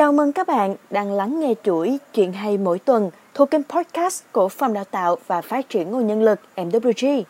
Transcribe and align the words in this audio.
Chào 0.00 0.12
mừng 0.12 0.32
các 0.32 0.46
bạn 0.46 0.76
đang 0.90 1.12
lắng 1.12 1.40
nghe 1.40 1.54
chuỗi 1.62 1.98
chuyện 2.14 2.32
hay 2.32 2.58
mỗi 2.58 2.78
tuần 2.78 3.10
thuộc 3.34 3.50
kênh 3.50 3.62
podcast 3.64 4.24
của 4.32 4.48
Phòng 4.48 4.72
Đào 4.72 4.84
tạo 4.84 5.16
và 5.26 5.40
Phát 5.40 5.68
triển 5.68 5.90
Nguồn 5.90 6.06
Nhân 6.06 6.22
lực 6.22 6.40
MWG. 6.56 7.22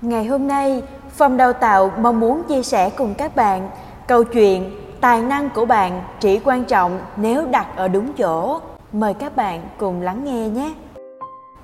Ngày 0.00 0.24
hôm 0.24 0.48
nay, 0.48 0.82
Phòng 1.16 1.36
Đào 1.36 1.52
tạo 1.52 1.92
mong 2.00 2.20
muốn 2.20 2.42
chia 2.48 2.62
sẻ 2.62 2.90
cùng 2.96 3.14
các 3.14 3.36
bạn 3.36 3.70
câu 4.08 4.24
chuyện 4.24 4.70
tài 5.00 5.22
năng 5.22 5.50
của 5.50 5.64
bạn 5.64 6.02
chỉ 6.20 6.40
quan 6.44 6.64
trọng 6.64 7.00
nếu 7.16 7.46
đặt 7.50 7.66
ở 7.76 7.88
đúng 7.88 8.12
chỗ. 8.12 8.60
Mời 8.92 9.14
các 9.14 9.36
bạn 9.36 9.68
cùng 9.78 10.00
lắng 10.00 10.24
nghe 10.24 10.48
nhé. 10.48 10.74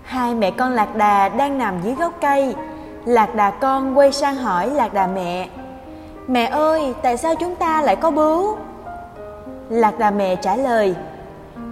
Hai 0.03 0.35
mẹ 0.35 0.51
con 0.51 0.73
lạc 0.73 0.97
đà 0.97 1.29
đang 1.29 1.59
nằm 1.59 1.75
dưới 1.83 1.95
gốc 1.95 2.13
cây. 2.21 2.55
Lạc 3.05 3.35
đà 3.35 3.51
con 3.51 3.99
quay 3.99 4.13
sang 4.13 4.37
hỏi 4.37 4.71
lạc 4.71 4.95
đà 4.95 5.07
mẹ. 5.07 5.49
Mẹ 6.29 6.45
ơi, 6.45 6.95
tại 7.03 7.17
sao 7.17 7.35
chúng 7.35 7.57
ta 7.57 7.83
lại 7.83 7.97
có 7.97 8.11
bướu? 8.11 8.57
Lạc 9.69 9.99
đà 9.99 10.11
mẹ 10.11 10.37
trả 10.37 10.57
lời. 10.57 10.95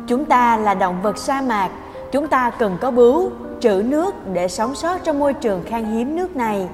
Chúng 0.06 0.24
ta 0.24 0.56
là 0.56 0.74
động 0.74 1.02
vật 1.02 1.18
sa 1.18 1.40
mạc, 1.40 1.68
chúng 2.12 2.28
ta 2.28 2.50
cần 2.50 2.78
có 2.80 2.90
bướu, 2.90 3.30
trữ 3.60 3.82
nước 3.86 4.14
để 4.32 4.48
sống 4.48 4.74
sót 4.74 4.98
trong 5.04 5.18
môi 5.18 5.34
trường 5.34 5.62
khan 5.66 5.84
hiếm 5.84 6.16
nước 6.16 6.36
này. 6.36 6.68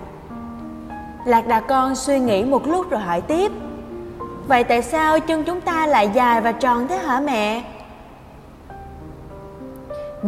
Lạc 1.24 1.46
đà 1.46 1.60
con 1.60 1.94
suy 1.94 2.18
nghĩ 2.18 2.44
một 2.44 2.66
lúc 2.66 2.90
rồi 2.90 3.00
hỏi 3.00 3.20
tiếp. 3.20 3.52
Vậy 4.48 4.64
tại 4.64 4.82
sao 4.82 5.20
chân 5.20 5.44
chúng 5.44 5.60
ta 5.60 5.86
lại 5.86 6.10
dài 6.14 6.40
và 6.40 6.52
tròn 6.52 6.88
thế 6.88 6.96
hả 6.96 7.20
mẹ? 7.20 7.62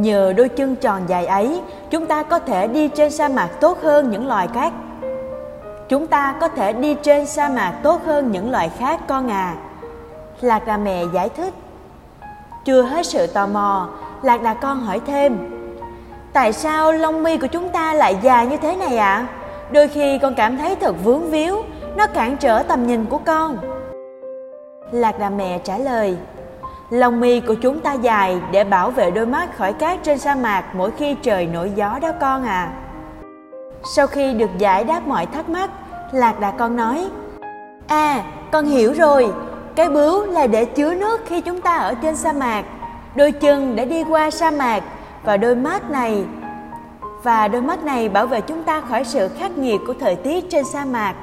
Nhờ 0.01 0.33
đôi 0.33 0.49
chân 0.49 0.77
tròn 0.77 1.03
dài 1.07 1.27
ấy, 1.27 1.61
chúng 1.91 2.07
ta 2.07 2.23
có 2.23 2.39
thể 2.39 2.67
đi 2.67 2.89
trên 2.89 3.11
sa 3.11 3.29
mạc 3.29 3.49
tốt 3.61 3.79
hơn 3.83 4.11
những 4.11 4.29
loài 4.29 4.49
khác. 4.55 4.73
Chúng 5.89 6.07
ta 6.07 6.35
có 6.41 6.49
thể 6.49 6.73
đi 6.73 6.95
trên 6.95 7.27
sa 7.27 7.49
mạc 7.49 7.73
tốt 7.83 8.01
hơn 8.07 8.33
những 8.33 8.51
loài 8.51 8.71
khác 8.79 9.01
con 9.09 9.31
à. 9.31 9.55
Lạc 10.41 10.67
đà 10.67 10.77
mẹ 10.77 11.05
giải 11.15 11.29
thích. 11.29 11.55
Chưa 12.65 12.83
hết 12.83 13.07
sự 13.07 13.27
tò 13.27 13.47
mò, 13.47 13.89
Lạc 14.23 14.43
đà 14.43 14.55
con 14.55 14.81
hỏi 14.81 15.01
thêm. 15.07 15.39
Tại 16.33 16.53
sao 16.53 16.93
lông 16.93 17.23
mi 17.23 17.37
của 17.37 17.47
chúng 17.47 17.69
ta 17.69 17.95
lại 17.95 18.17
dài 18.23 18.47
như 18.47 18.57
thế 18.57 18.77
này 18.77 18.97
ạ? 18.97 19.15
À? 19.15 19.27
Đôi 19.73 19.89
khi 19.89 20.19
con 20.19 20.35
cảm 20.35 20.59
thấy 20.59 20.77
thật 20.77 20.95
vướng 21.05 21.31
víu, 21.31 21.63
nó 21.97 22.07
cản 22.07 22.37
trở 22.37 22.63
tầm 22.63 22.87
nhìn 22.87 23.05
của 23.05 23.19
con. 23.19 23.59
Lạc 24.93 25.19
đà 25.19 25.31
mẹ 25.31 25.59
trả 25.59 25.79
lời. 25.79 26.17
Lông 26.91 27.21
mi 27.21 27.41
của 27.41 27.55
chúng 27.55 27.81
ta 27.81 27.93
dài 27.93 28.41
để 28.51 28.65
bảo 28.65 28.91
vệ 28.91 29.11
đôi 29.11 29.27
mắt 29.27 29.57
khỏi 29.57 29.73
cát 29.73 29.99
trên 30.03 30.19
sa 30.19 30.35
mạc 30.35 30.65
mỗi 30.75 30.91
khi 30.91 31.17
trời 31.23 31.47
nổi 31.47 31.73
gió 31.75 31.99
đó 32.03 32.13
con 32.21 32.45
à. 32.45 32.73
Sau 33.97 34.07
khi 34.07 34.33
được 34.35 34.51
giải 34.59 34.85
đáp 34.85 35.07
mọi 35.07 35.27
thắc 35.27 35.49
mắc, 35.49 35.71
Lạc 36.13 36.41
đà 36.41 36.51
con 36.51 36.77
nói 36.77 37.07
À, 37.87 38.23
con 38.53 38.67
hiểu 38.67 38.93
rồi, 38.93 39.33
cái 39.75 39.89
bướu 39.89 40.27
là 40.27 40.47
để 40.47 40.65
chứa 40.65 40.95
nước 40.95 41.21
khi 41.27 41.41
chúng 41.41 41.61
ta 41.61 41.77
ở 41.77 41.95
trên 41.95 42.17
sa 42.17 42.33
mạc 42.33 42.65
Đôi 43.17 43.33
chân 43.33 43.77
để 43.77 43.85
đi 43.85 44.05
qua 44.05 44.31
sa 44.31 44.51
mạc 44.51 44.83
và 45.25 45.37
đôi 45.37 45.55
mắt 45.55 45.91
này 45.91 46.25
và 47.23 47.49
đôi 47.49 47.63
mắt 47.63 47.85
này 47.85 48.09
bảo 48.09 48.27
vệ 48.27 48.41
chúng 48.41 48.63
ta 48.63 48.81
khỏi 48.81 49.05
sự 49.05 49.29
khắc 49.29 49.59
nghiệt 49.59 49.81
của 49.87 49.95
thời 50.01 50.17
tiết 50.17 50.51
trên 50.51 50.65
sa 50.65 50.85
mạc. 50.85 51.15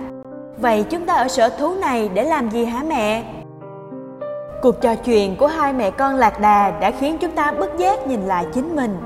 Vậy 0.58 0.86
chúng 0.90 1.06
ta 1.06 1.14
ở 1.14 1.28
sở 1.28 1.50
thú 1.50 1.76
này 1.76 2.10
để 2.14 2.24
làm 2.24 2.50
gì 2.50 2.66
hả 2.66 2.84
mẹ? 2.88 3.24
Cuộc 4.66 4.82
trò 4.82 4.96
chuyện 4.96 5.36
của 5.36 5.48
hai 5.48 5.74
mẹ 5.74 5.92
con 5.92 6.16
Lạc 6.16 6.40
Đà 6.40 6.72
đã 6.80 6.92
khiến 6.92 7.18
chúng 7.18 7.32
ta 7.32 7.52
bất 7.52 7.78
giác 7.78 8.08
nhìn 8.08 8.22
lại 8.22 8.46
chính 8.54 8.76
mình. 8.76 8.98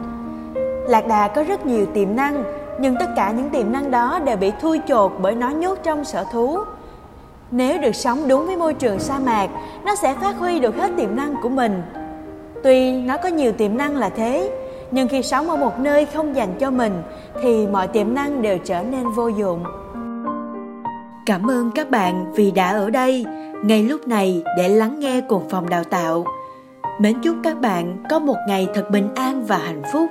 Lạc 0.87 1.07
Đà 1.07 1.27
có 1.27 1.43
rất 1.43 1.65
nhiều 1.65 1.85
tiềm 1.93 2.15
năng, 2.15 2.43
nhưng 2.79 2.95
tất 2.99 3.05
cả 3.15 3.31
những 3.31 3.49
tiềm 3.49 3.71
năng 3.71 3.91
đó 3.91 4.19
đều 4.25 4.37
bị 4.37 4.51
thui 4.61 4.79
chột 4.87 5.11
bởi 5.21 5.35
nó 5.35 5.49
nhốt 5.49 5.77
trong 5.83 6.05
sở 6.05 6.25
thú. 6.31 6.59
Nếu 7.51 7.77
được 7.77 7.95
sống 7.95 8.27
đúng 8.27 8.45
với 8.45 8.57
môi 8.57 8.73
trường 8.73 8.99
sa 8.99 9.19
mạc, 9.19 9.47
nó 9.83 9.95
sẽ 9.95 10.15
phát 10.21 10.35
huy 10.39 10.59
được 10.59 10.75
hết 10.75 10.91
tiềm 10.97 11.15
năng 11.15 11.35
của 11.41 11.49
mình. 11.49 11.83
Tuy 12.63 13.01
nó 13.01 13.17
có 13.17 13.29
nhiều 13.29 13.51
tiềm 13.51 13.77
năng 13.77 13.95
là 13.95 14.09
thế, 14.09 14.51
nhưng 14.91 15.07
khi 15.07 15.23
sống 15.23 15.49
ở 15.49 15.55
một 15.55 15.79
nơi 15.79 16.05
không 16.05 16.35
dành 16.35 16.53
cho 16.59 16.71
mình 16.71 17.03
thì 17.41 17.67
mọi 17.67 17.87
tiềm 17.87 18.13
năng 18.13 18.41
đều 18.41 18.57
trở 18.57 18.83
nên 18.83 19.11
vô 19.11 19.27
dụng. 19.27 19.63
Cảm 21.29 21.51
ơn 21.51 21.71
các 21.71 21.89
bạn 21.89 22.33
vì 22.33 22.51
đã 22.51 22.71
ở 22.71 22.89
đây 22.89 23.25
ngay 23.63 23.83
lúc 23.83 24.07
này 24.07 24.43
để 24.57 24.69
lắng 24.69 24.99
nghe 24.99 25.21
cùng 25.21 25.49
phòng 25.49 25.69
đào 25.69 25.83
tạo. 25.83 26.25
Mến 26.99 27.21
chúc 27.21 27.35
các 27.43 27.61
bạn 27.61 28.03
có 28.09 28.19
một 28.19 28.35
ngày 28.47 28.67
thật 28.73 28.89
bình 28.91 29.09
an 29.15 29.43
và 29.45 29.57
hạnh 29.57 29.81
phúc. 29.93 30.09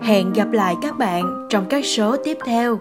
Hẹn 0.00 0.32
gặp 0.32 0.52
lại 0.52 0.74
các 0.82 0.98
bạn 0.98 1.46
trong 1.50 1.64
các 1.68 1.84
số 1.84 2.16
tiếp 2.24 2.38
theo. 2.46 2.78